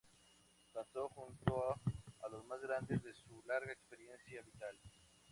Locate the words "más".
2.47-2.59